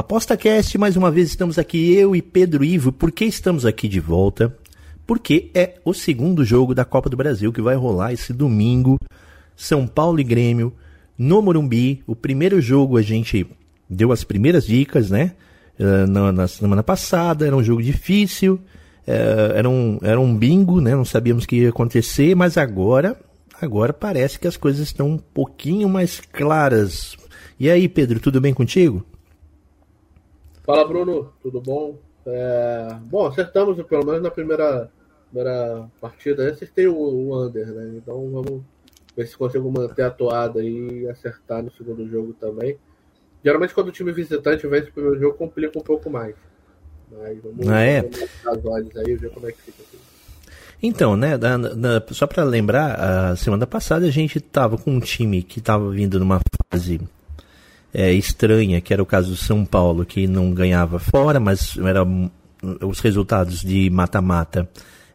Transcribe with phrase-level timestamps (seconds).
[0.00, 2.90] ApostaCast, mais uma vez estamos aqui, eu e Pedro Ivo.
[2.90, 4.56] Por que estamos aqui de volta?
[5.06, 8.98] Porque é o segundo jogo da Copa do Brasil que vai rolar esse domingo.
[9.54, 10.72] São Paulo e Grêmio
[11.18, 12.02] no Morumbi.
[12.06, 13.46] O primeiro jogo a gente
[13.90, 15.32] deu as primeiras dicas, né?
[15.78, 18.54] Uh, na, na, semana passada, era um jogo difícil,
[19.06, 20.94] uh, era, um, era um bingo, né?
[20.94, 23.20] Não sabíamos o que ia acontecer, mas agora,
[23.60, 27.18] agora parece que as coisas estão um pouquinho mais claras.
[27.58, 29.04] E aí, Pedro, tudo bem contigo?
[30.64, 31.98] Fala, Bruno, tudo bom?
[32.26, 32.96] É...
[33.04, 34.90] Bom, acertamos pelo menos na primeira,
[35.28, 36.44] primeira partida.
[36.44, 37.94] Eu acertei o, o under, né?
[37.96, 38.62] Então vamos
[39.16, 42.78] ver se consigo manter a toada e acertar no segundo jogo também.
[43.44, 46.34] Geralmente, quando o time visitante vence o primeiro jogo, complica um pouco mais.
[47.10, 47.98] Mas vamos, ah, é?
[48.46, 49.82] as olhos aí ver como é que fica.
[49.82, 49.98] Aqui.
[50.82, 52.94] Então, né, na, na, só para lembrar,
[53.32, 56.40] a semana passada a gente tava com um time que tava vindo numa
[56.70, 57.00] fase
[57.92, 62.06] é, estranha, que era o caso do São Paulo, que não ganhava fora, mas era,
[62.86, 64.68] os resultados de mata-mata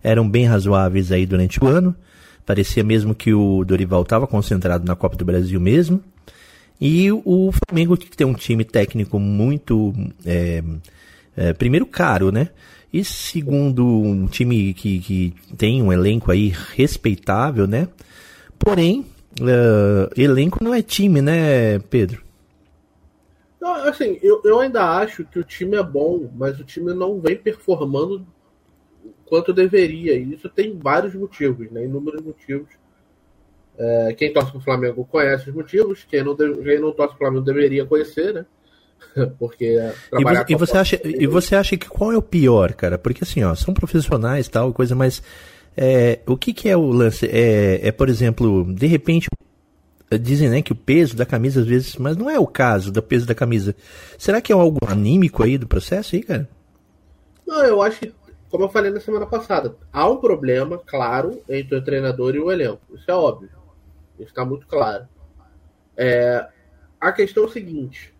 [0.03, 1.95] eram bem razoáveis aí durante o ano.
[2.45, 6.01] Parecia mesmo que o Dorival estava concentrado na Copa do Brasil mesmo.
[6.79, 9.93] E o Flamengo, que tem um time técnico muito.
[10.25, 10.61] É,
[11.35, 12.49] é, primeiro, caro, né?
[12.93, 17.87] E segundo, um time que, que tem um elenco aí respeitável, né?
[18.59, 19.05] Porém,
[19.41, 22.24] uh, elenco não é time, né, Pedro?
[23.73, 27.35] Assim, eu, eu ainda acho que o time é bom, mas o time não vem
[27.37, 28.25] performando
[29.25, 30.15] quanto deveria.
[30.15, 31.83] E isso tem vários motivos, né?
[31.83, 32.69] Inúmeros motivos.
[33.77, 37.15] É, quem torce para o Flamengo conhece os motivos, quem não, quem não torce para
[37.15, 38.45] o Flamengo deveria conhecer, né?
[39.37, 39.77] Porque
[40.13, 42.97] e você, e você acha e você acha que qual é o pior, cara?
[42.97, 45.21] Porque assim, ó, são profissionais tal coisa, mas
[45.75, 47.25] é, o que, que é o lance?
[47.25, 49.27] É, é, por exemplo, de repente
[50.11, 53.01] dizem né, que o peso da camisa às vezes, mas não é o caso do
[53.01, 53.75] peso da camisa.
[54.17, 56.47] Será que é algo anímico aí do processo aí, cara?
[57.45, 58.13] Não, eu acho que,
[58.49, 62.51] como eu falei na semana passada, há um problema, claro, entre o treinador e o
[62.51, 62.81] elenco.
[62.93, 63.49] Isso é óbvio.
[64.19, 65.07] Isso está muito claro.
[65.97, 66.47] É,
[66.99, 68.13] a questão é o seguinte: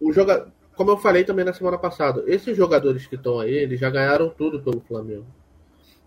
[0.00, 3.78] o joga, como eu falei também na semana passada, esses jogadores que estão aí, eles
[3.78, 5.26] já ganharam tudo pelo Flamengo.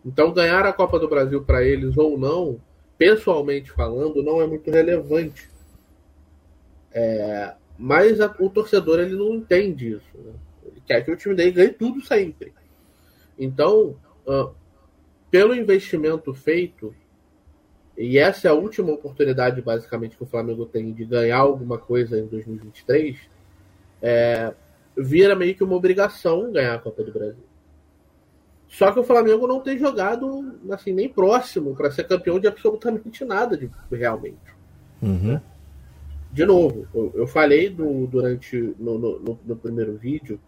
[0.05, 2.59] Então, ganhar a Copa do Brasil para eles ou não
[2.99, 5.49] pessoalmente falando, não é muito relevante.
[6.91, 10.17] É, mas a, o torcedor ele não entende isso.
[10.17, 10.33] Né?
[10.65, 12.53] Ele quer que o time dele ganhe tudo sempre.
[13.37, 13.95] Então,
[14.27, 14.53] uh,
[15.31, 16.93] pelo investimento feito,
[17.97, 22.19] e essa é a última oportunidade, basicamente, que o Flamengo tem de ganhar alguma coisa
[22.19, 23.17] em 2023,
[24.01, 24.53] é,
[24.97, 27.48] vira meio que uma obrigação ganhar a Copa do Brasil.
[28.69, 33.25] Só que o Flamengo não tem jogado assim nem próximo para ser campeão de absolutamente
[33.25, 34.37] nada de, realmente.
[35.01, 35.41] Uhum.
[36.31, 40.39] De novo, eu, eu falei do, durante no, no, no, primeiro vídeo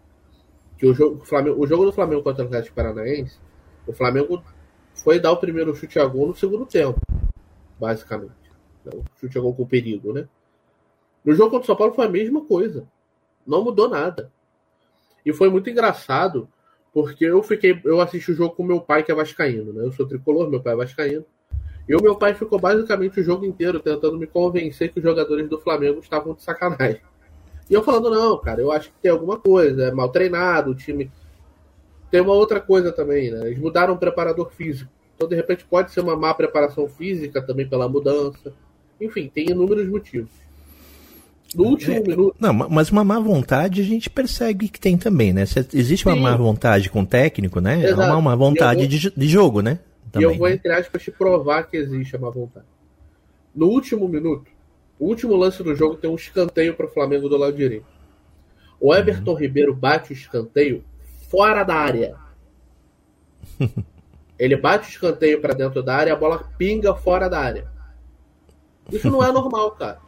[0.78, 3.36] que o jogo, o, Flamengo, o jogo do Flamengo contra o Atlético Paranaense,
[3.86, 4.42] o Flamengo
[4.94, 7.00] foi dar o primeiro chute a gol no segundo tempo,
[7.80, 8.32] basicamente.
[8.84, 8.92] Né?
[8.94, 10.28] O chute a gol com perigo, né?
[11.24, 12.86] No jogo contra o São Paulo foi a mesma coisa.
[13.44, 14.30] Não mudou nada.
[15.26, 16.48] E foi muito engraçado
[16.92, 19.84] porque eu fiquei, eu assisti o jogo com meu pai, que é vascaíno, né?
[19.84, 21.24] Eu sou tricolor, meu pai é vascaíno.
[21.88, 25.48] E o meu pai ficou basicamente o jogo inteiro tentando me convencer que os jogadores
[25.48, 27.00] do Flamengo estavam de sacanagem.
[27.68, 30.74] E eu falando, não, cara, eu acho que tem alguma coisa, é mal treinado, o
[30.74, 31.10] time.
[32.10, 33.46] Tem uma outra coisa também, né?
[33.46, 34.90] Eles mudaram o preparador físico.
[35.16, 38.52] Então, de repente, pode ser uma má preparação física também pela mudança.
[39.00, 40.30] Enfim, tem inúmeros motivos.
[41.54, 42.36] No último é, minuto.
[42.38, 45.44] Não, mas uma má vontade a gente percebe que tem também, né?
[45.72, 46.20] Existe uma Sim.
[46.20, 47.84] má vontade com o técnico, né?
[47.84, 49.78] É uma má vontade vou, de, de jogo, né?
[50.10, 50.54] Também, e eu vou, né?
[50.54, 52.66] entre aspas, te provar que existe a má vontade.
[53.54, 54.50] No último minuto,
[54.98, 57.86] o último lance do jogo tem um escanteio para o Flamengo do lado direito.
[58.80, 59.36] O Everton uhum.
[59.36, 60.84] Ribeiro bate o escanteio
[61.28, 62.16] fora da área.
[64.38, 67.66] Ele bate o escanteio para dentro da área a bola pinga fora da área.
[68.90, 70.00] Isso não é normal, cara.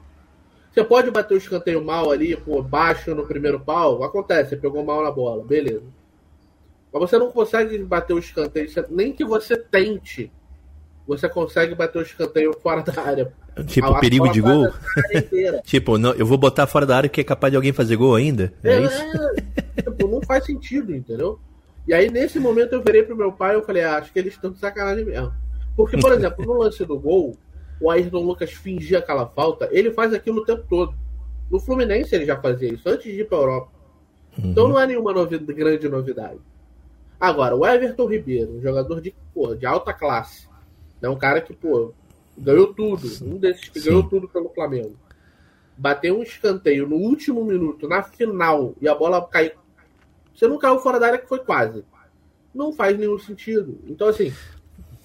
[0.75, 4.85] Você pode bater o escanteio mal ali, por baixo no primeiro pau, acontece, você pegou
[4.85, 5.85] mal na bola, beleza.
[6.93, 10.32] Mas você não consegue bater o escanteio, nem que você tente,
[11.06, 13.32] você consegue bater o escanteio fora da área.
[13.67, 14.67] Tipo, a, perigo de gol?
[15.62, 18.17] tipo, não, eu vou botar fora da área que é capaz de alguém fazer gol
[18.17, 18.53] ainda?
[18.65, 19.03] É, é isso?
[19.76, 21.38] É, faz sentido, entendeu?
[21.87, 24.19] E aí, nesse momento, eu virei pro meu pai e eu falei, ah, acho que
[24.19, 25.32] eles estão de sacanagem mesmo.
[25.76, 27.37] Porque, por exemplo, no lance do gol,
[27.81, 30.94] o Ayrton Lucas fingia aquela falta, ele faz aquilo o tempo todo.
[31.50, 33.71] No Fluminense ele já fazia isso, antes de ir pra Europa.
[34.38, 34.50] Uhum.
[34.50, 36.41] Então não é nenhuma novidade, grande novidade.
[37.21, 40.49] Agora, o Everton Ribeiro, um jogador de, pô, de alta classe,
[41.00, 41.93] é um cara que, pô,
[42.37, 43.88] ganhou tudo, um desses que Sim.
[43.91, 44.97] ganhou tudo pelo Flamengo.
[45.76, 49.53] Bateu um escanteio no último minuto, na final, e a bola caiu.
[50.35, 51.85] Você não caiu fora da área que foi quase.
[52.55, 53.79] Não faz nenhum sentido.
[53.87, 54.32] Então, assim,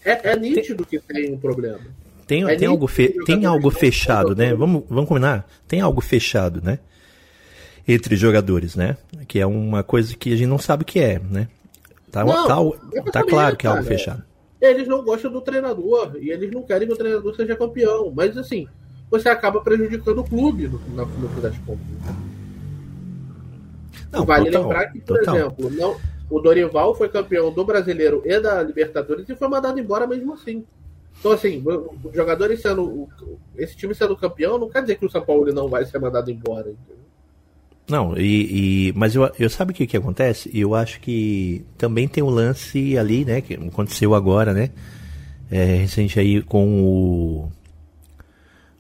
[0.04, 1.82] é, é nítido que tem um problema.
[2.30, 4.54] Tem, é tem algo, fe, tem algo fechado, né?
[4.54, 5.48] Vamos, vamos combinar?
[5.68, 6.78] Tem algo fechado, né?
[7.88, 8.98] Entre jogadores, né?
[9.28, 11.48] Que é uma coisa que a gente não sabe o que é, né?
[12.12, 14.24] Tá, não, tá, tá claro que é algo fechado.
[14.62, 18.14] Eles não gostam do treinador e eles não querem que o treinador seja campeão.
[18.16, 18.68] Mas assim,
[19.10, 21.88] você acaba prejudicando o clube no, no, no fim das contas.
[21.88, 22.16] Né?
[24.12, 25.36] Não, vale total, lembrar que, por total.
[25.36, 25.98] exemplo, não,
[26.30, 30.64] o Dorival foi campeão do brasileiro e da Libertadores e foi mandado embora mesmo assim.
[31.20, 31.64] Então, assim,
[32.04, 33.08] os jogadores sendo.
[33.58, 36.32] Esse time sendo campeão não quer dizer que o São Paulo não vai ser mandado
[36.32, 36.70] embora.
[36.70, 37.00] Entendeu?
[37.90, 40.50] Não, e, e, mas eu, eu sabe o que, que acontece?
[40.54, 43.42] Eu acho que também tem um lance ali, né?
[43.42, 44.70] Que aconteceu agora, né?
[45.50, 47.52] É, recente aí com o.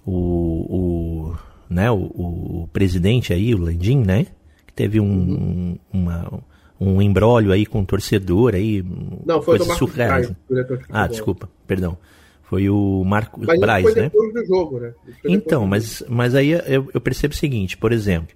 [0.05, 0.75] O.
[0.75, 1.35] o
[1.69, 4.27] né, o, o presidente aí, o Landim, né?
[4.67, 5.79] Que teve um, uhum.
[5.91, 6.39] uma,
[6.79, 8.83] um embrólio aí com o torcedor aí.
[9.25, 10.31] Não, foi do Marcos Braz,
[10.89, 11.97] Ah, desculpa, perdão.
[12.49, 14.09] Foi o Marcos mas Braz, foi né?
[14.09, 14.91] Do jogo, né?
[15.23, 18.35] Então, mas, mas aí eu, eu, percebo o seguinte, por exemplo,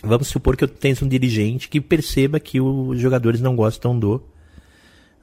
[0.00, 4.22] vamos supor que eu tenha um dirigente que perceba que os jogadores não gostam do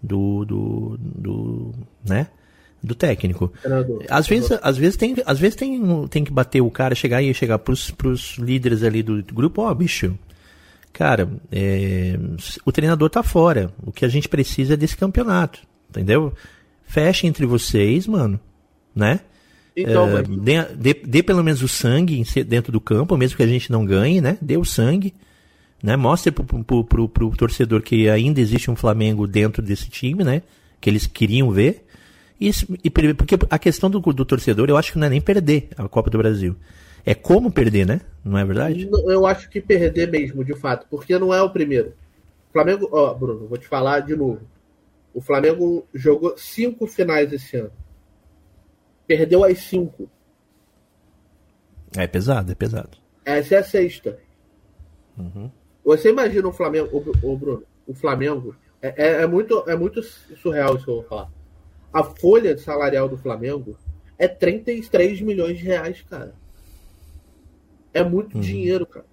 [0.03, 1.73] do, do, do
[2.05, 2.27] né?
[2.83, 3.53] Do técnico.
[4.09, 7.33] Às vezes, às vezes, tem, às vezes tem, tem que bater o cara, chegar e
[7.33, 10.17] chegar pros, pros líderes ali do, do grupo, ó, oh, bicho,
[10.91, 12.19] cara, é,
[12.65, 13.71] o treinador tá fora.
[13.81, 16.33] O que a gente precisa é desse campeonato, entendeu?
[16.89, 18.39] Fecha entre vocês, mano,
[18.95, 19.19] né?
[19.77, 23.47] Então, é, dê, dê, dê, pelo menos o sangue dentro do campo, mesmo que a
[23.47, 24.39] gente não ganhe, né?
[24.41, 25.13] Dê o sangue,
[25.83, 25.95] né?
[25.95, 30.41] Mostre pro, pro, pro, pro torcedor que ainda existe um Flamengo dentro desse time, né?
[30.81, 31.85] Que eles queriam ver.
[32.41, 35.69] Isso, e, porque a questão do, do torcedor, eu acho que não é nem perder
[35.77, 36.55] a Copa do Brasil.
[37.05, 38.01] É como perder, né?
[38.25, 38.89] Não é verdade?
[39.05, 41.93] Eu acho que perder mesmo, de fato, porque não é o primeiro.
[42.51, 44.39] Flamengo, ó, Bruno, vou te falar de novo.
[45.13, 47.71] O Flamengo jogou cinco finais esse ano.
[49.07, 50.09] Perdeu as cinco.
[51.97, 52.97] É pesado, é pesado.
[53.25, 54.19] Essa é a sexta.
[55.17, 55.51] Uhum.
[55.83, 60.01] Você imagina o Flamengo, o, o Bruno, o Flamengo, é, é, é, muito, é muito
[60.03, 61.31] surreal isso que eu vou falar.
[61.91, 63.77] A folha salarial do Flamengo
[64.17, 66.35] é 33 milhões de reais, cara.
[67.93, 68.41] É muito uhum.
[68.41, 69.05] dinheiro, cara.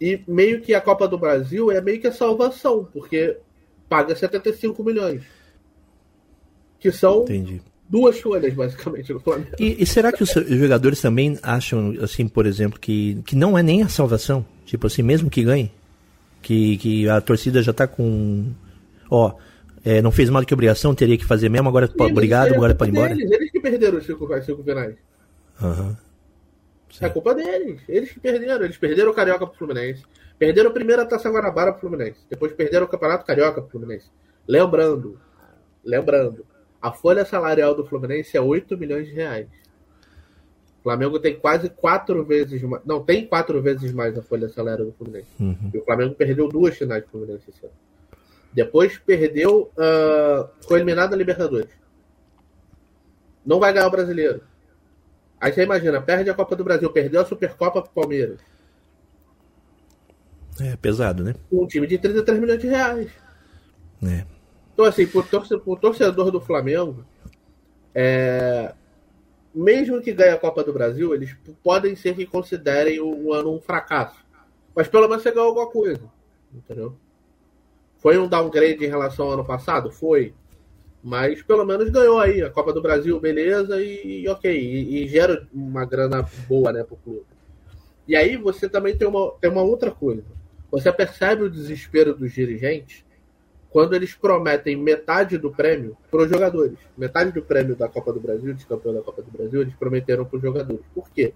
[0.00, 3.38] E meio que a Copa do Brasil é meio que a salvação, porque
[3.88, 5.22] paga 75 milhões.
[6.78, 7.62] Que são Entendi.
[7.88, 9.50] duas folhas, basicamente, no Flamengo.
[9.58, 13.62] E, e, será que os jogadores também acham, assim, por exemplo, que, que não é
[13.62, 14.44] nem a salvação?
[14.66, 15.72] Tipo assim, mesmo que ganhe?
[16.42, 18.52] Que, que a torcida já tá com.
[19.10, 19.34] Ó,
[19.84, 22.74] é, não fez mal do que obrigação, teria que fazer mesmo, agora Sim, obrigado, agora
[22.74, 23.12] pode ir embora.
[23.12, 24.94] Eles, eles que perderam os cinco, cinco finais.
[25.62, 25.96] Aham.
[27.00, 27.06] Uhum.
[27.06, 27.82] É culpa deles.
[27.88, 28.64] Eles que perderam.
[28.64, 30.04] Eles perderam o Carioca pro Fluminense.
[30.38, 32.20] Perderam a primeira Taça Guanabara pro Fluminense.
[32.28, 34.10] Depois perderam o Campeonato Carioca pro Fluminense.
[34.46, 35.18] Lembrando,
[35.82, 36.44] lembrando,
[36.80, 39.48] a folha salarial do Fluminense é 8 milhões de reais.
[40.80, 42.84] O Flamengo tem quase quatro vezes mais.
[42.84, 45.30] Não, tem quatro vezes mais a folha salarial do Fluminense.
[45.40, 45.70] Uhum.
[45.72, 47.74] E o Flamengo perdeu duas finais do Fluminense esse ano.
[48.52, 49.72] Depois perdeu.
[49.72, 51.70] Uh, foi eliminado da Libertadores.
[53.44, 54.42] Não vai ganhar o brasileiro.
[55.44, 58.40] Aí você imagina, perde a Copa do Brasil, perdeu a Supercopa pro Palmeiras.
[60.58, 61.34] É pesado, né?
[61.52, 63.10] Um time de 33 milhões de reais.
[64.02, 64.24] É.
[64.72, 67.04] Então, assim, pro torcedor, pro torcedor do Flamengo,
[67.94, 68.72] é...
[69.54, 73.60] mesmo que ganhe a Copa do Brasil, eles podem ser que considerem o ano um
[73.60, 74.24] fracasso.
[74.74, 76.10] Mas pelo menos você ganhou alguma coisa.
[76.54, 76.96] Entendeu?
[77.98, 79.90] Foi um downgrade em relação ao ano passado?
[79.90, 80.32] Foi.
[81.04, 84.50] Mas pelo menos ganhou aí a Copa do Brasil, beleza, e, e ok.
[84.58, 87.26] E, e, gera uma grana boa, né, pro clube.
[88.08, 90.24] E aí você também tem uma, tem uma outra coisa.
[90.70, 93.04] Você percebe o desespero dos dirigentes
[93.68, 96.78] quando eles prometem metade do prêmio para os jogadores.
[96.96, 100.24] Metade do prêmio da Copa do Brasil, de campeão da Copa do Brasil, eles prometeram
[100.24, 100.84] para os jogadores.
[100.94, 101.34] Por quê?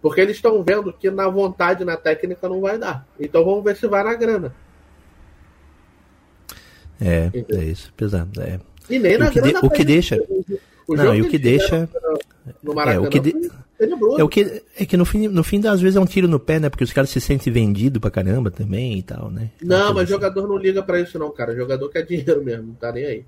[0.00, 3.04] Porque eles estão vendo que na vontade, na técnica, não vai dar.
[3.18, 4.54] Então vamos ver se vai na grana.
[7.00, 7.60] É, Entendeu?
[7.60, 8.40] é isso, pesado.
[8.40, 8.60] É.
[8.88, 10.18] E nem na o que, de, o que deixa.
[10.86, 11.88] O, não, e o que deixa.
[12.62, 13.50] No, no é, o que de.
[14.18, 16.38] É, o que, é que no fim, no fim das vezes é um tiro no
[16.38, 16.68] pé, né?
[16.68, 19.50] Porque os caras se sentem vendidos pra caramba também e tal, né?
[19.60, 20.12] Não, mas assim.
[20.12, 21.54] jogador não liga para isso não, cara.
[21.54, 23.24] Jogador quer dinheiro mesmo, não tá nem aí.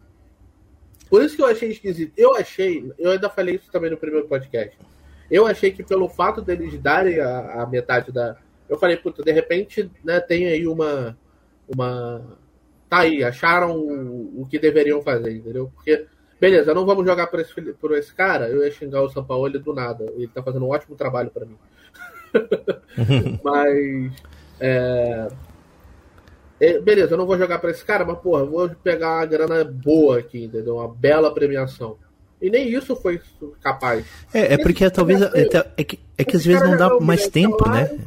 [1.09, 2.13] Por isso que eu achei esquisito.
[2.17, 4.77] Eu achei, eu ainda falei isso também no primeiro podcast.
[5.31, 8.37] Eu achei que pelo fato deles darem a, a metade da.
[8.69, 11.17] Eu falei, puta, de repente, né, tem aí uma.
[11.69, 12.23] uma
[12.95, 15.71] tá aí, acharam o, o que deveriam fazer, entendeu?
[15.75, 16.07] Porque
[16.41, 18.49] Beleza, não vamos jogar por esse, por esse cara.
[18.49, 20.05] Eu ia xingar o São Paulo do nada.
[20.15, 21.57] Ele tá fazendo um ótimo trabalho para mim.
[23.43, 24.13] mas.
[24.61, 25.29] É...
[26.61, 29.65] É, beleza, eu não vou jogar para esse cara, mas porra, vou pegar uma grana
[29.65, 30.77] boa aqui, entendeu?
[30.77, 31.97] Uma bela premiação.
[32.41, 33.21] E nem isso foi
[33.63, 34.05] capaz.
[34.33, 35.23] É, é porque talvez.
[35.23, 35.49] É,
[35.79, 37.99] é, que, é que às vezes não dá mais tempo, né?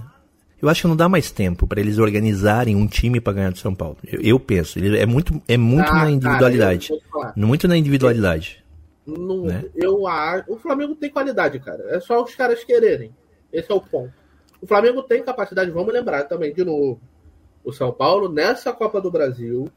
[0.61, 3.59] Eu acho que não dá mais tempo para eles organizarem um time para ganhar do
[3.59, 3.97] São Paulo.
[4.03, 6.91] Eu, eu penso, é muito, é muito ah, na individualidade.
[7.11, 8.63] Cara, muito na individualidade.
[9.05, 9.65] Não, né?
[9.75, 10.51] Eu acho.
[10.51, 11.83] O Flamengo tem qualidade, cara.
[11.89, 13.11] É só os caras quererem.
[13.53, 14.13] Esse é o ponto.
[14.59, 16.99] O Flamengo tem capacidade, vamos lembrar também, de novo.
[17.63, 19.69] O São Paulo, nessa Copa do Brasil,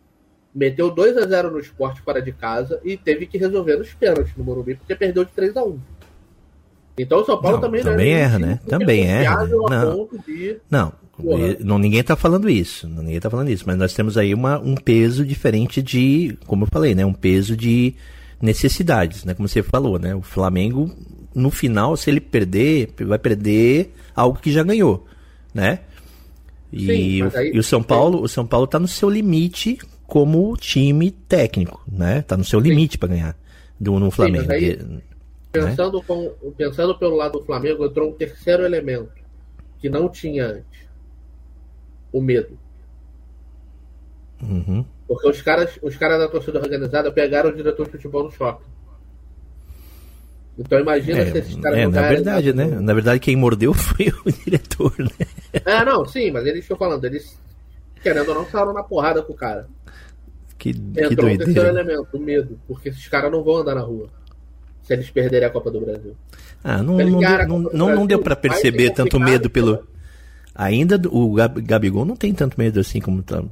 [0.55, 4.35] meteu 2 a 0 no esporte fora de casa e teve que resolver nos pênaltis
[4.37, 5.79] no Morumbi, porque perdeu de 3 a 1
[6.99, 8.61] então o São Paulo não, também também erra, né?
[8.69, 9.45] Também erra.
[9.45, 9.51] Né?
[9.51, 10.57] Não, de...
[10.71, 10.93] não,
[11.61, 14.75] não, ninguém está falando isso, ninguém está falando isso, mas nós temos aí uma, um
[14.75, 17.05] peso diferente de, como eu falei, né?
[17.05, 17.95] Um peso de
[18.41, 19.35] necessidades, né?
[19.35, 20.15] Como você falou, né?
[20.15, 20.91] O Flamengo,
[21.35, 25.07] no final, se ele perder, vai perder algo que já ganhou,
[25.55, 25.81] né?
[26.73, 29.79] E, Sim, o, aí, e o São Paulo, o São Paulo está no seu limite
[30.07, 32.19] como time técnico, né?
[32.21, 33.37] Está no seu limite para ganhar
[33.81, 34.45] do no Flamengo.
[34.45, 34.79] Sim, aí,
[35.53, 36.05] Pensando, né?
[36.07, 39.13] com, pensando pelo lado do Flamengo, entrou um terceiro elemento
[39.79, 40.89] que não tinha antes:
[42.13, 42.57] o medo.
[44.43, 44.85] Uhum.
[45.09, 48.65] Porque os caras, os caras da torcida organizada pegaram o diretor de futebol no shopping.
[50.57, 52.67] Então imagina é, se esses caras é, Na verdade, né?
[52.67, 55.27] Na verdade, quem mordeu foi o diretor, né?
[55.65, 57.39] É, não, sim, mas eles estão falando, eles,
[58.03, 59.69] querendo ou não, saíram na porrada com o cara.
[60.57, 61.43] Que, Entrou que doideira.
[61.43, 64.11] o terceiro elemento, o medo, porque esses caras não vão andar na rua
[64.91, 66.17] se eles perderem a Copa do Brasil.
[66.65, 69.87] Ah, não, não, não, não, não, deu para perceber tanto medo pelo.
[70.53, 71.33] Ainda o
[71.63, 73.43] Gabigol não tem tanto medo assim como tá.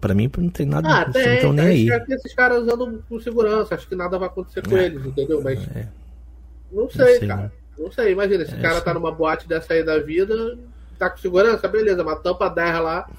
[0.00, 0.88] Para mim não tem nada.
[0.88, 1.88] Ah, tem, não nem aí.
[2.08, 4.86] esses caras usando com segurança, acho que nada vai acontecer com é.
[4.86, 5.42] eles, entendeu?
[5.42, 5.88] Mas é.
[6.72, 7.52] não, sei, não sei, cara.
[7.76, 10.56] Não sei, imagina, esse é, cara tá numa boate dessa aí da vida,
[10.98, 13.10] tá com segurança, beleza, uma tampa 10 lá,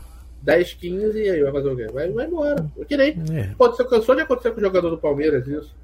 [0.41, 1.87] 10, 15, e aí vai fazer o quê?
[1.93, 2.65] Vai, vai embora.
[2.87, 3.21] Que nem.
[3.33, 3.53] É.
[3.57, 5.75] Pode ser, cansou de acontecer com o jogador do Palmeiras isso.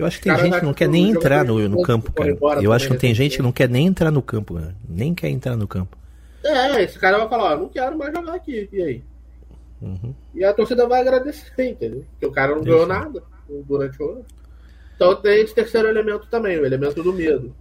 [0.00, 2.62] Eu acho que tem gente que não quer nem entrar no, no campo, cara.
[2.62, 4.74] Eu acho que tem gente que não quer nem entrar no campo, cara.
[4.88, 5.94] Nem quer entrar no campo.
[6.42, 8.66] É, esse cara vai falar, não quero mais jogar aqui.
[8.72, 9.02] E aí?
[9.82, 10.14] Uhum.
[10.34, 12.02] E a torcida vai agradecer, entendeu?
[12.12, 13.22] Porque o cara não ganhou nada
[13.66, 14.24] durante o ano.
[14.96, 17.54] Então tem esse terceiro elemento também, o elemento do medo.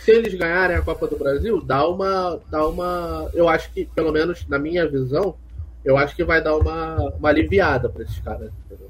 [0.00, 2.38] Se eles ganharem a Copa do Brasil, dá uma.
[2.50, 3.30] Dá uma.
[3.32, 5.34] Eu acho que, pelo menos na minha visão,
[5.82, 8.50] eu acho que vai dar uma, uma aliviada para esses caras.
[8.66, 8.88] Entendeu?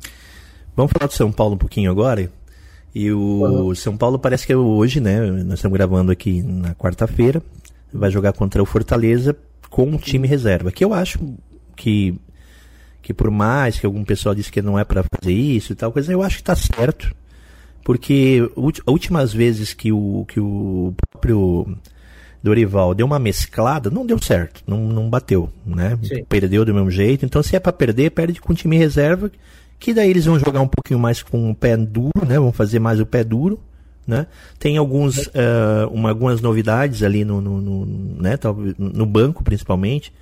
[0.75, 2.29] Vamos falar do São Paulo um pouquinho agora.
[2.99, 3.75] E o uhum.
[3.75, 5.21] São Paulo parece que é hoje, né?
[5.21, 7.43] Nós estamos gravando aqui na quarta-feira.
[7.93, 9.37] Vai jogar contra o Fortaleza
[9.69, 10.73] com um time reserva.
[10.73, 11.19] Que eu acho
[11.77, 12.19] que,
[13.03, 15.93] que por mais que algum pessoal disse que não é para fazer isso e tal
[15.93, 17.15] coisa, eu acho que está certo.
[17.85, 21.77] Porque as últimas vezes que o, que o próprio
[22.43, 25.99] Dorival deu uma mesclada, não deu certo, não, não bateu, né?
[26.03, 26.25] Sim.
[26.27, 27.27] Perdeu do mesmo jeito.
[27.27, 29.31] Então, se é para perder, perde com time reserva
[29.79, 32.39] que daí eles vão jogar um pouquinho mais com o pé duro, né?
[32.39, 33.61] Vão fazer mais o pé duro,
[34.07, 34.27] né?
[34.59, 37.87] Tem alguns, uh, uma, algumas novidades ali no, no, no,
[38.21, 38.39] né?
[38.79, 40.13] no banco, principalmente.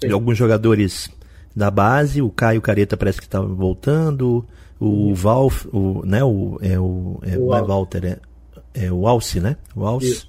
[0.00, 1.10] De alguns jogadores
[1.54, 4.44] da base, o Caio Careta parece que está voltando,
[4.78, 6.22] o Val, o, né?
[6.22, 8.18] O, é o, é, o é Walter, é,
[8.86, 9.56] é o Alce, né?
[9.74, 10.28] O Alce.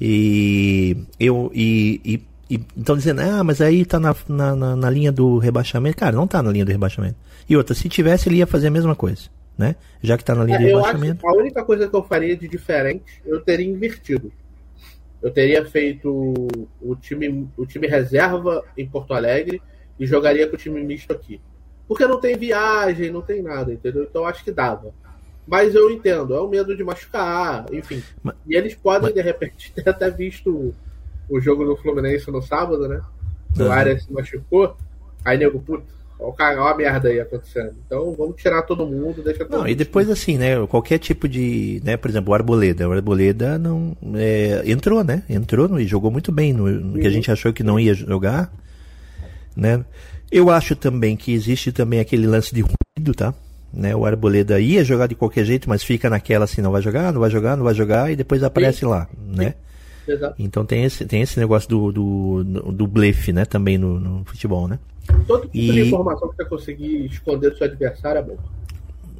[0.00, 5.10] E eu e, e e estão dizendo, ah, mas aí tá na, na, na, linha
[5.10, 5.96] do rebaixamento.
[5.96, 7.16] Cara, não tá na linha do rebaixamento.
[7.48, 9.76] E outra, se tivesse, ele ia fazer a mesma coisa, né?
[10.02, 11.26] Já que tá na linha é, do rebaixamento.
[11.26, 14.32] a única coisa que eu faria de diferente, eu teria invertido.
[15.22, 16.08] Eu teria feito
[16.80, 19.62] o time, o time reserva em Porto Alegre
[19.98, 21.40] e jogaria com o time misto aqui.
[21.88, 24.04] Porque não tem viagem, não tem nada, entendeu?
[24.04, 24.92] Então acho que dava.
[25.46, 28.02] Mas eu entendo, é o medo de machucar, enfim.
[28.22, 29.14] Mas, e eles podem, mas...
[29.14, 30.74] de repente, ter até visto
[31.28, 33.00] o jogo do Fluminense no sábado, né?
[33.56, 33.70] O uhum.
[33.70, 34.76] área se machucou.
[35.24, 35.86] Aí, nego, puto,
[36.18, 37.74] olha a merda aí acontecendo.
[37.86, 39.70] Então vamos tirar todo mundo, deixa todo Não, mundo.
[39.70, 40.66] e depois assim, né?
[40.66, 41.80] Qualquer tipo de.
[41.84, 42.88] né Por exemplo, o Arboleda.
[42.88, 43.96] O Arboleda não.
[44.14, 45.22] É, entrou, né?
[45.28, 48.52] Entrou e jogou muito bem no, no que a gente achou que não ia jogar.
[49.54, 49.84] Né?
[50.30, 53.32] Eu acho também que existe também aquele lance de ruído, tá?
[53.72, 53.94] né?
[53.94, 57.20] O Arboleda ia jogar de qualquer jeito, mas fica naquela assim, não vai jogar, não
[57.20, 58.86] vai jogar, não vai jogar, e depois aparece Sim.
[58.86, 59.54] lá, né?
[60.06, 60.34] Exato.
[60.38, 63.44] Então tem esse, tem esse negócio do, do, do blefe, né?
[63.44, 64.78] Também no, no futebol, né?
[65.26, 65.72] Todo tipo e...
[65.72, 68.36] de informação que você conseguir esconder do seu adversário é bom.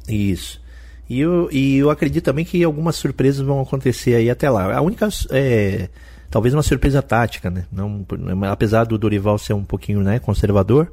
[0.07, 0.61] Isso.
[1.09, 4.75] E eu, e eu acredito também que algumas surpresas vão acontecer aí até lá.
[4.75, 5.07] A única.
[5.31, 5.89] É,
[6.29, 7.65] talvez uma surpresa tática, né?
[7.71, 8.05] Não,
[8.51, 10.91] apesar do Dorival ser um pouquinho né, conservador.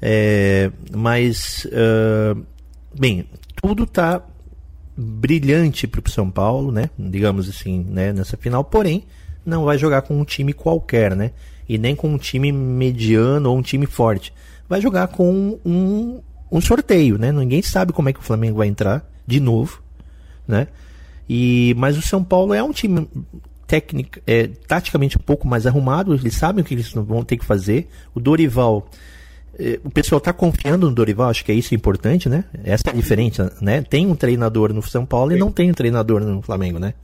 [0.00, 1.66] É, mas.
[1.66, 2.42] Uh,
[2.98, 3.26] bem,
[3.60, 4.22] tudo está
[5.00, 6.90] brilhante para o São Paulo, né?
[6.98, 8.12] Digamos assim, né?
[8.12, 8.64] Nessa final.
[8.64, 9.04] Porém,
[9.46, 11.30] não vai jogar com um time qualquer, né?
[11.68, 14.32] E nem com um time mediano ou um time forte.
[14.68, 17.30] Vai jogar com um, um sorteio, né?
[17.30, 19.80] Ninguém sabe como é que o Flamengo vai entrar de novo,
[20.46, 20.66] né?
[21.28, 23.08] E mas o São Paulo é um time
[23.68, 26.12] técnico, é, taticamente um pouco mais arrumado.
[26.12, 27.88] Eles sabem o que eles vão ter que fazer.
[28.14, 28.90] O Dorival
[29.84, 32.44] o pessoal está confiando no Dorival, acho que é isso importante, né?
[32.64, 33.82] Essa é diferente, né?
[33.82, 35.36] Tem um treinador no São Paulo Sim.
[35.36, 36.94] e não tem um treinador no Flamengo, né?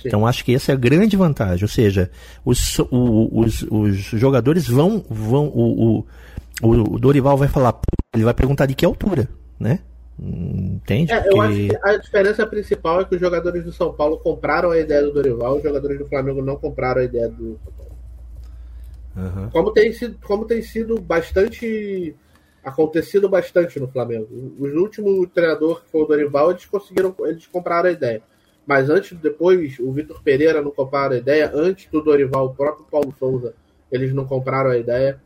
[0.00, 0.08] Sim.
[0.08, 1.64] Então acho que essa é a grande vantagem.
[1.64, 2.10] Ou seja,
[2.44, 5.04] os, o, os, os jogadores vão.
[5.10, 6.06] vão o,
[6.62, 7.80] o, o Dorival vai falar,
[8.14, 9.28] ele vai perguntar de que altura,
[9.58, 9.80] né?
[10.16, 11.12] Entende?
[11.12, 14.70] É, eu acho que a diferença principal é que os jogadores do São Paulo compraram
[14.70, 17.83] a ideia do Dorival, os jogadores do Flamengo não compraram a ideia do São Paulo.
[19.16, 19.50] Uhum.
[19.50, 22.14] Como, tem sido, como tem sido bastante.
[22.62, 24.28] acontecido bastante no Flamengo.
[24.58, 27.14] O último treinador que foi o Dorival, eles conseguiram.
[27.20, 28.22] Eles compraram a ideia.
[28.66, 31.50] Mas antes, depois, o Vitor Pereira não compraram a ideia.
[31.54, 33.54] Antes do Dorival, o próprio Paulo Souza,
[33.92, 35.20] eles não compraram a ideia.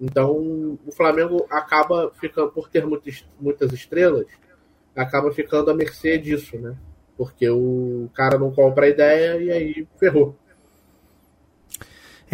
[0.00, 0.32] Então,
[0.86, 4.26] o Flamengo acaba ficando, por ter muitas, muitas estrelas,
[4.94, 6.76] acaba ficando à mercê disso, né?
[7.16, 10.36] Porque o cara não compra a ideia e aí ferrou.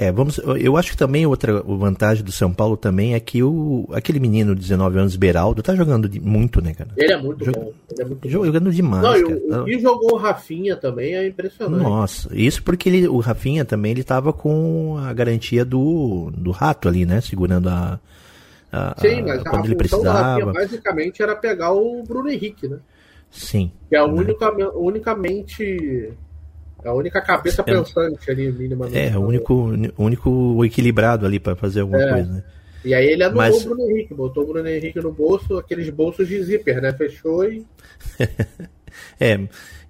[0.00, 3.87] É, vamos, eu acho que também outra vantagem do São Paulo também é que o,
[3.92, 6.88] aquele menino de 19 anos, Beraldo, tá jogando de, muito, né, cara?
[6.97, 7.73] Ele é muito Jog, bom.
[7.90, 8.71] Ele é muito jogando bom.
[8.71, 9.02] demais.
[9.02, 9.61] Não, cara.
[9.61, 11.83] O, que jogou o Rafinha também é impressionante.
[11.83, 16.88] Nossa, isso porque ele, o Rafinha também ele tava com a garantia do, do rato
[16.88, 17.21] ali, né?
[17.21, 18.00] Segurando a.
[18.73, 20.19] a Sim, mas a, quando a ele precisava.
[20.19, 22.79] Rafinha, basicamente era pegar o Bruno Henrique, né?
[23.31, 23.70] Sim.
[23.90, 24.14] Que é a né?
[24.14, 26.11] única, unicamente
[26.85, 28.99] a única cabeça é, pensante ali, minimamente.
[28.99, 29.55] É, o único,
[29.99, 32.12] único equilibrado ali para fazer alguma é.
[32.12, 32.43] coisa, né?
[32.85, 33.64] E aí ele anulou Mas...
[33.64, 36.93] o Bruno Henrique, botou o Bruno Henrique no bolso, aqueles bolsos de zíper, né?
[36.93, 37.64] Fechou e.
[39.21, 39.38] é,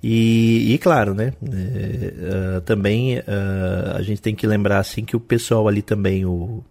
[0.02, 1.32] e, e claro, né?
[1.42, 6.24] É, uh, também uh, a gente tem que lembrar assim que o pessoal ali também,
[6.24, 6.64] o,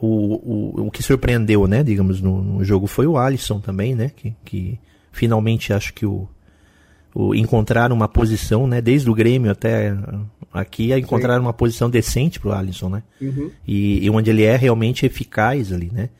[0.00, 1.82] o, o, o que surpreendeu, né?
[1.82, 4.12] Digamos, no, no jogo foi o Alisson também, né?
[4.14, 4.78] Que, que
[5.10, 6.28] finalmente acho que o,
[7.18, 8.80] o, encontrar uma posição, né?
[8.80, 9.92] Desde o Grêmio até
[10.52, 11.40] aqui, a encontrar Sim.
[11.40, 13.02] uma posição decente para o Alisson, né?
[13.20, 13.50] Uhum.
[13.66, 16.10] E, e, onde ele é realmente eficaz ali, né?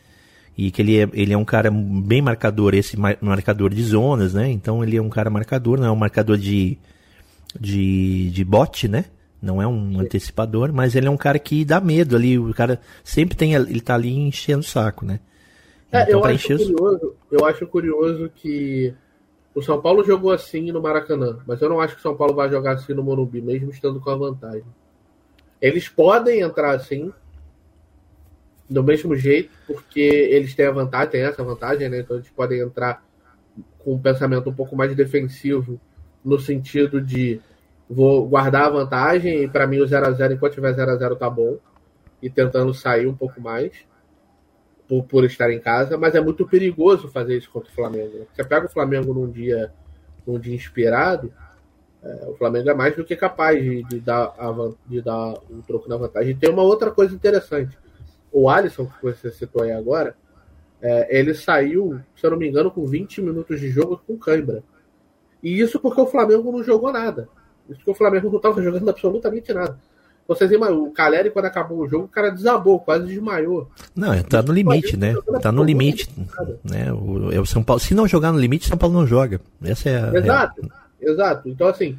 [0.56, 4.50] E que ele é, ele é um cara bem marcador, esse marcador de zonas, né?
[4.50, 6.76] Então ele é um cara marcador, não é um marcador de,
[7.58, 9.04] de, de bote, né?
[9.40, 10.00] Não é um Sim.
[10.00, 12.36] antecipador, mas ele é um cara que dá medo ali.
[12.36, 15.20] O cara sempre tem, ele tá ali enchendo o saco, né?
[15.92, 18.92] É, então, eu, acho curioso, eu acho curioso que
[19.58, 22.32] o São Paulo jogou assim no Maracanã, mas eu não acho que o São Paulo
[22.32, 24.64] vai jogar assim no Morumbi, mesmo estando com a vantagem.
[25.60, 27.12] Eles podem entrar assim,
[28.70, 31.98] do mesmo jeito, porque eles têm a vantagem, têm essa vantagem, né?
[31.98, 33.04] Então eles podem entrar
[33.80, 35.80] com um pensamento um pouco mais defensivo,
[36.24, 37.40] no sentido de
[37.90, 40.96] vou guardar a vantagem e para mim o 0 a 0 enquanto tiver 0 a
[40.96, 41.58] 0 tá bom,
[42.22, 43.72] e tentando sair um pouco mais
[44.88, 48.18] por, por estar em casa, mas é muito perigoso fazer isso contra o Flamengo.
[48.18, 48.26] Né?
[48.32, 49.70] Você pega o Flamengo num dia,
[50.26, 51.32] num dia inspirado,
[52.02, 55.60] é, o Flamengo é mais do que capaz de, de, dar, a, de dar um
[55.60, 56.30] troco na vantagem.
[56.30, 57.76] E tem uma outra coisa interessante.
[58.32, 60.16] O Alisson, que você citou aí agora,
[60.80, 64.62] é, ele saiu, se eu não me engano, com 20 minutos de jogo com cãibra.
[65.42, 67.28] E isso porque o Flamengo não jogou nada.
[67.68, 69.78] Isso porque o Flamengo não estava jogando absolutamente nada.
[70.28, 73.70] Vocês imaginam, o Caleri, quando acabou o jogo, o cara desabou, quase desmaiou.
[73.96, 75.14] Não, tá no limite, né?
[75.40, 76.06] Tá no limite.
[76.62, 76.92] Né?
[76.92, 77.80] O, é o São Paulo.
[77.80, 79.40] Se não jogar no limite, São Paulo não joga.
[79.64, 80.14] Essa é a.
[80.14, 80.60] Exato,
[81.00, 81.10] é...
[81.10, 81.48] exato.
[81.48, 81.98] Então, assim,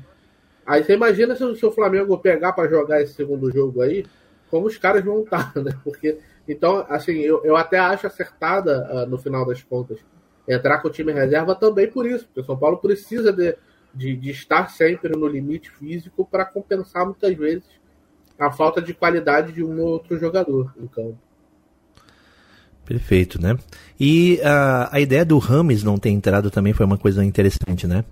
[0.63, 4.05] aí você imagina se o seu Flamengo pegar para jogar esse segundo jogo aí,
[4.51, 5.75] como os caras vão estar, né?
[5.83, 9.97] Porque, então, assim, eu, eu até acho acertada, uh, no final das contas,
[10.47, 13.57] entrar com o time reserva também por isso, porque o São Paulo precisa de,
[13.91, 17.78] de, de estar sempre no limite físico para compensar muitas vezes
[18.39, 21.17] a falta de qualidade de um ou outro jogador no campo.
[22.85, 23.55] Perfeito, né?
[23.99, 28.03] E a, a ideia do Rames não ter entrado também foi uma coisa interessante, né?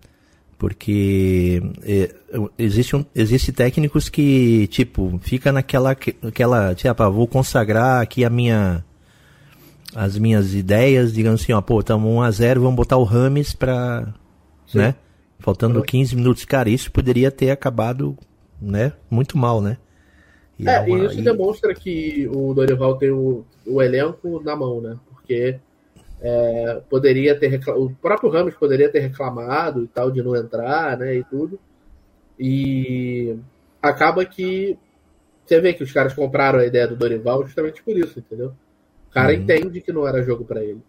[0.56, 2.14] Porque é,
[2.60, 8.30] existe, um, existe técnicos que, tipo, fica naquela, aquela, tipo, ah, vou consagrar aqui a
[8.30, 8.84] minha,
[9.96, 14.14] as minhas ideias, digamos assim, ó, pô, estamos 1x0, vamos botar o Rames pra.
[14.68, 14.80] Sim.
[14.80, 14.96] né?
[15.40, 16.46] Faltando 15 minutos.
[16.46, 18.18] Cara, isso poderia ter acabado,
[18.62, 18.94] né?
[19.10, 19.78] Muito mal, né?
[20.60, 21.00] E é, é uma...
[21.00, 24.98] e isso demonstra que o Dorival tem o, o elenco na mão, né?
[25.10, 25.60] Porque
[26.22, 27.78] é, poderia ter reclam...
[27.78, 31.16] o próprio Ramos poderia ter reclamado e tal de não entrar, né?
[31.16, 31.60] E tudo.
[32.40, 33.36] E
[33.82, 34.78] acaba que
[35.46, 38.54] você vê que os caras compraram a ideia do Dorival justamente por isso, entendeu?
[39.10, 39.42] O cara uhum.
[39.42, 40.82] entende que não era jogo para ele.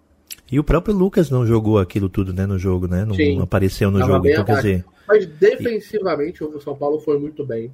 [0.51, 3.05] E o próprio Lucas não jogou aquilo tudo, né, no jogo, né?
[3.05, 4.85] Não, Sim, apareceu no jogo, então quer dizer.
[5.07, 7.71] Mas defensivamente o São Paulo foi muito bem.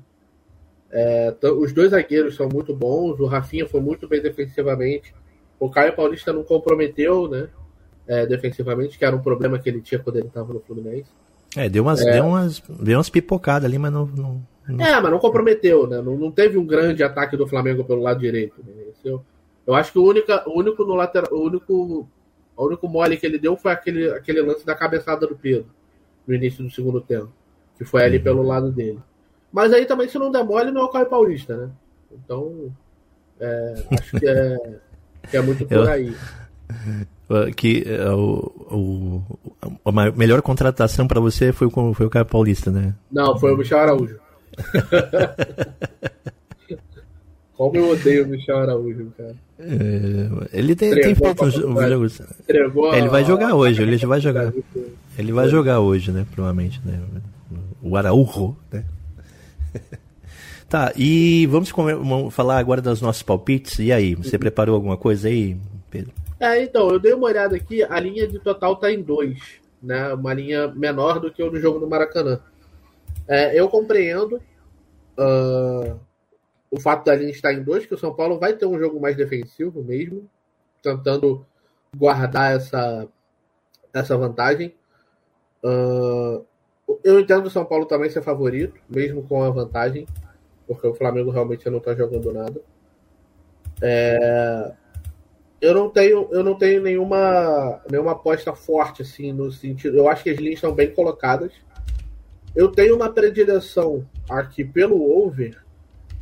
[0.97, 5.13] É, os dois zagueiros são muito bons, o Rafinha foi muito bem defensivamente.
[5.59, 7.49] O Caio Paulista não comprometeu, né?
[8.07, 11.11] É, defensivamente, que era um problema que ele tinha quando ele estava no Fluminense.
[11.57, 15.01] É, deu umas, é, deu umas, deu umas pipocadas ali, mas não, não, não, É,
[15.01, 16.01] mas não comprometeu, né?
[16.01, 18.63] Não, não teve um grande ataque do Flamengo pelo lado direito.
[18.65, 18.73] Né?
[19.05, 19.25] Eu,
[19.67, 22.09] eu acho que o único, o único no lateral, o único,
[22.57, 25.67] o único mole que ele deu foi aquele, aquele lance da cabeçada do Pedro
[26.25, 27.33] no início do segundo tempo,
[27.77, 28.23] que foi ali uhum.
[28.23, 29.01] pelo lado dele.
[29.55, 31.69] Mas aí também, se não der mole, não é o Caio Paulista, né?
[32.13, 32.75] Então,
[33.39, 34.59] é, acho que é,
[35.31, 36.13] que é muito por aí.
[37.57, 39.23] Que é, o, o,
[39.85, 42.97] a melhor contratação para você foi, foi o Caio Paulista, né?
[43.13, 44.19] Não, foi o Michel Araújo.
[47.57, 49.37] Como eu odeio o Michel Araújo, cara.
[49.61, 52.21] É, ele tem, tem feito uns jogos.
[52.49, 54.53] ele vai jogar hoje, ele já vai jogar.
[55.17, 56.27] Ele vai jogar hoje, né?
[56.35, 56.99] Provavelmente, né?
[57.81, 58.85] O Araújo, né?
[60.69, 61.73] tá, e vamos
[62.31, 63.79] falar agora dos nossos palpites.
[63.79, 64.41] E aí, você uhum.
[64.41, 65.57] preparou alguma coisa aí,
[65.91, 66.13] Pedro?
[66.41, 69.39] É, então, eu dei uma olhada aqui, a linha de total tá em 2,
[69.83, 70.13] né?
[70.13, 72.41] Uma linha menor do que o do jogo do Maracanã.
[73.27, 74.37] É, eu compreendo
[75.19, 75.99] uh,
[76.71, 79.01] o fato da linha estar em 2, que o São Paulo vai ter um jogo
[79.01, 80.29] mais defensivo mesmo,
[80.83, 81.47] tentando
[81.97, 83.09] guardar essa,
[83.93, 84.75] essa vantagem.
[85.63, 86.45] Uh,
[87.03, 90.07] eu entendo o São Paulo também ser favorito, mesmo com a vantagem,
[90.67, 92.61] porque o Flamengo realmente não está jogando nada.
[93.83, 94.73] É,
[95.61, 99.97] eu não tenho, eu não tenho nenhuma, nenhuma aposta forte assim no sentido.
[99.97, 101.53] Eu acho que as linhas estão bem colocadas.
[102.55, 105.63] Eu tenho uma predileção aqui pelo over,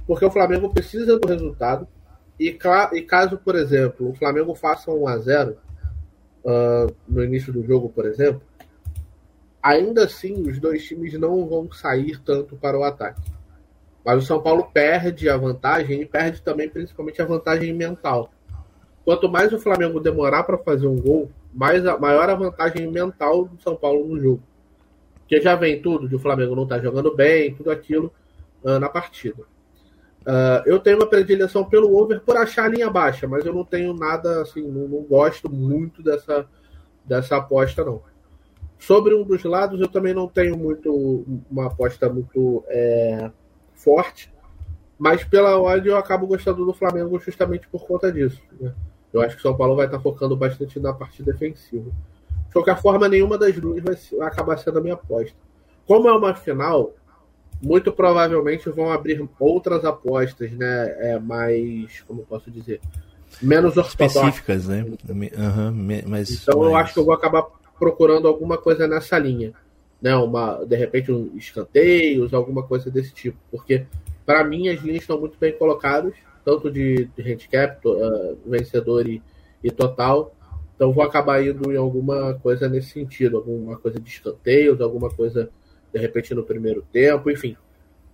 [0.06, 1.86] porque o Flamengo precisa do resultado.
[2.38, 2.56] E,
[2.92, 5.56] e caso, por exemplo, o Flamengo faça um a 0
[6.44, 8.42] uh, no início do jogo, por exemplo,
[9.62, 13.22] ainda assim os dois times não vão sair tanto para o ataque.
[14.04, 18.32] Mas o São Paulo perde a vantagem e perde também principalmente a vantagem mental.
[19.04, 23.44] Quanto mais o Flamengo demorar para fazer um gol, mais a, maior a vantagem mental
[23.44, 24.42] do São Paulo no jogo.
[25.20, 28.12] Porque já vem tudo de o Flamengo não estar tá jogando bem, tudo aquilo
[28.64, 29.42] uh, na partida.
[30.22, 33.64] Uh, eu tenho uma predileção pelo over por achar a linha baixa, mas eu não
[33.64, 36.46] tenho nada assim, não, não gosto muito dessa,
[37.04, 38.02] dessa aposta, não.
[38.82, 43.30] Sobre um dos lados, eu também não tenho muito uma aposta muito é,
[43.76, 44.32] forte,
[44.98, 48.42] mas pela odd eu acabo gostando do Flamengo justamente por conta disso.
[48.60, 48.74] Né?
[49.12, 51.92] Eu acho que o São Paulo vai estar focando bastante na parte defensiva.
[52.48, 55.36] De qualquer forma, nenhuma das duas vai acabar sendo a minha aposta.
[55.86, 56.92] Como é uma final,
[57.62, 61.12] muito provavelmente vão abrir outras apostas, né?
[61.12, 62.80] É, mais, como posso dizer,
[63.40, 64.84] menos específicas, né?
[65.08, 65.72] Uhum,
[66.08, 66.68] mas, então mas...
[66.68, 67.46] eu acho que eu vou acabar
[67.78, 69.52] procurando alguma coisa nessa linha,
[70.00, 70.14] né?
[70.16, 73.86] Uma, de repente, um escanteios, alguma coisa desse tipo, porque
[74.24, 79.22] para mim as linhas estão muito bem colocadas tanto de, de handicap, uh, vencedor e,
[79.62, 80.34] e total.
[80.74, 85.48] Então vou acabar indo em alguma coisa nesse sentido, alguma coisa de escanteios, alguma coisa
[85.92, 87.56] de repente no primeiro tempo, enfim.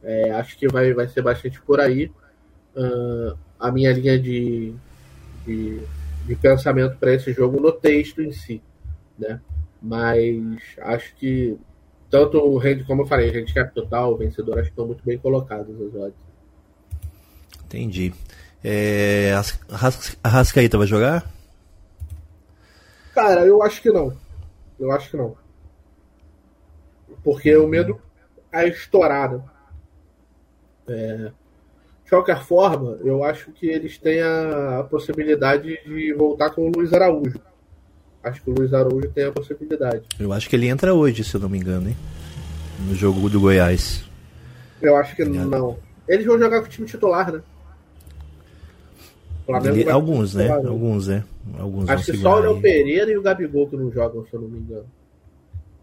[0.03, 2.11] É, acho que vai, vai ser bastante por aí.
[2.77, 4.73] Uh, a minha linha de,
[5.45, 5.81] de,
[6.27, 8.61] de pensamento para esse jogo no texto em si,
[9.19, 9.41] né?
[9.81, 11.59] Mas acho que
[12.11, 15.75] tanto o como eu falei, handicap total, o vencedor, acho que estão muito bem colocados
[15.81, 16.29] as odds.
[17.65, 18.15] Entendi.
[18.65, 19.35] É,
[20.23, 21.31] a Rascaíta vai jogar?
[23.15, 24.17] Cara, eu acho que não.
[24.79, 25.37] Eu acho que não.
[27.23, 28.01] Porque o medo
[28.51, 29.45] é estourado.
[30.89, 31.31] É,
[32.05, 36.93] de qualquer forma, eu acho que eles têm a possibilidade de voltar com o Luiz
[36.93, 37.39] Araújo.
[38.23, 40.03] Acho que o Luiz Araújo tem a possibilidade.
[40.19, 41.97] Eu acho que ele entra hoje, se eu não me engano, hein?
[42.87, 44.05] No jogo do Goiás.
[44.83, 45.79] Eu acho que não.
[46.07, 47.43] Eles vão jogar com o time titular, né?
[49.65, 50.51] Ele, alguns, né?
[50.51, 51.25] Alguns, né?
[51.59, 54.41] Alguns Acho que só o Léo Pereira e o Gabigol que não jogam, se eu
[54.41, 54.85] não me engano.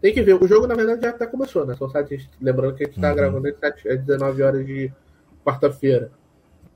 [0.00, 0.34] Tem que ver.
[0.34, 1.74] O jogo, na verdade, já até começou, né?
[1.74, 3.16] Só site, lembrando que a gente tá uhum.
[3.16, 4.92] gravando às 19 horas de
[5.44, 6.12] quarta-feira.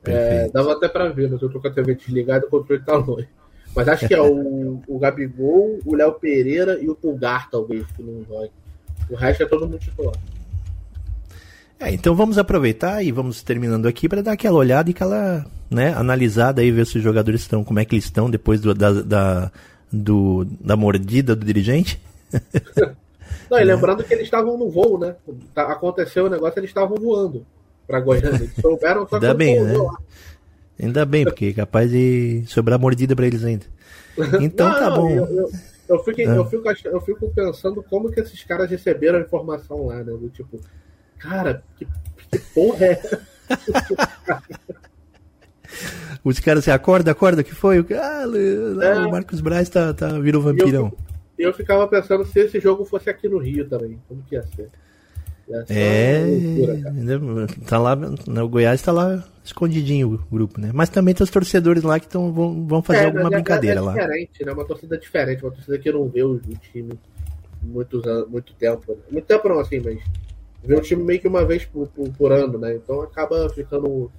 [0.05, 2.83] É, dava até pra ver, mas eu tô com a TV desligada e o controle
[2.83, 3.29] tá longe.
[3.75, 8.03] Mas acho que é o, o Gabigol, o Léo Pereira e o Pulgar, talvez, que
[8.03, 8.51] não jogue.
[9.09, 10.15] O resto é todo mundo titular.
[11.79, 15.95] É, então vamos aproveitar e vamos terminando aqui para dar aquela olhada e aquela né,
[15.95, 18.93] analisada aí, ver se os jogadores estão, como é que eles estão depois do, da,
[18.93, 19.53] da,
[19.91, 22.01] do, da mordida do dirigente.
[23.51, 25.17] Não, e lembrando que eles estavam no voo, né?
[25.55, 27.45] Tá, aconteceu o negócio, eles estavam voando
[27.87, 28.37] para Goiânia.
[28.37, 29.77] Eles souberam só Ainda bem, né?
[29.77, 29.99] Lá.
[30.81, 33.67] Ainda bem, porque é capaz de sobrar mordida para eles ainda.
[34.41, 35.11] Então não, tá bom.
[35.11, 35.51] Eu, eu,
[35.89, 36.35] eu, fico, ah.
[36.35, 40.13] eu, fico, eu fico pensando como que esses caras receberam a informação lá, né?
[40.13, 40.61] Do tipo,
[41.19, 41.87] cara, que,
[42.31, 43.21] que porra é
[46.23, 47.85] Os caras se assim, acorda, acorda, que foi?
[47.95, 48.25] Ah,
[48.83, 49.07] é.
[49.07, 50.93] o Marcos Braz tá, tá, virou vampirão.
[51.39, 54.43] Eu, eu, ficava pensando se esse jogo fosse aqui no Rio também, como que ia
[54.43, 54.69] ser?
[55.69, 57.99] é, loucura, tá lá,
[58.45, 60.71] o Goiás tá lá escondidinho o grupo, né?
[60.73, 63.81] Mas também tem os torcedores lá que tão, vão, vão fazer é, alguma é, brincadeira
[63.81, 63.93] é, lá.
[63.93, 64.53] É diferente, né?
[64.53, 66.99] Uma torcida diferente, uma torcida que não vê o, o time
[67.63, 68.93] muitos muito tempo.
[68.93, 68.99] Né?
[69.11, 70.01] Muito tempo não, assim, mas
[70.65, 72.75] vê o time meio que uma vez por, por, por ano, né?
[72.75, 74.11] Então acaba ficando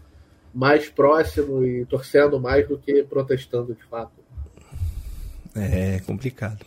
[0.54, 4.12] mais próximo e torcendo mais do que protestando de fato.
[5.56, 6.66] É complicado.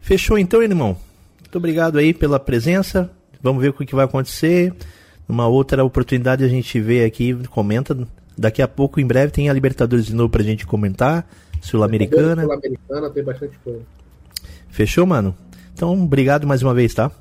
[0.00, 0.96] Fechou então, irmão.
[1.40, 3.10] Muito obrigado aí pela presença.
[3.42, 4.72] Vamos ver o que vai acontecer.
[5.30, 7.96] Numa outra oportunidade a gente vê aqui, comenta.
[8.36, 11.24] Daqui a pouco, em breve, tem a Libertadores de novo pra gente comentar.
[11.60, 12.42] Sul-Americana.
[12.42, 13.82] Sul-Americana tem bastante coisa.
[14.68, 15.36] Fechou, mano?
[15.72, 17.12] Então, obrigado mais uma vez, tá?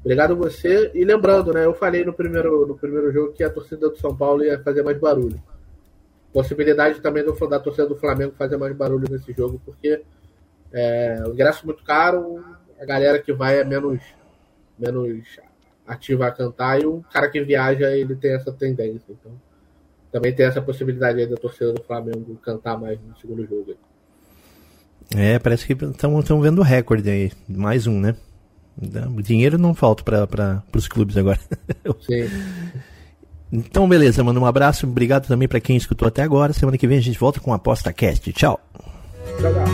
[0.00, 0.90] Obrigado a você.
[0.94, 1.64] E lembrando, né?
[1.64, 4.82] Eu falei no primeiro, no primeiro jogo que a torcida do São Paulo ia fazer
[4.82, 5.40] mais barulho.
[6.32, 10.02] Possibilidade também do, da torcida do Flamengo fazer mais barulho nesse jogo, porque
[10.72, 12.44] é, o ingresso é muito caro,
[12.80, 14.00] a galera que vai é menos,
[14.76, 15.24] menos
[15.86, 19.04] ativa a cantar, e o cara que viaja ele tem essa tendência.
[19.10, 19.32] Então,
[20.10, 23.74] também tem essa possibilidade aí da torcida do Flamengo cantar mais no segundo jogo.
[25.14, 27.32] É, parece que estão vendo recorde aí.
[27.48, 28.16] Mais um, né?
[29.16, 31.38] O dinheiro não falta para os clubes agora.
[32.00, 32.28] Sim.
[33.50, 34.40] Então, beleza, mano.
[34.40, 34.86] Um abraço.
[34.86, 36.52] Obrigado também para quem escutou até agora.
[36.52, 38.32] Semana que vem a gente volta com Aposta Cast.
[38.32, 38.60] Tchau.
[39.40, 39.64] Tchau, tchau.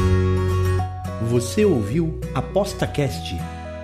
[1.28, 3.36] Você ouviu Aposta Cast,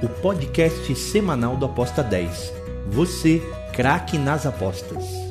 [0.03, 2.53] o podcast semanal do Aposta 10.
[2.89, 5.28] Você, craque nas apostas.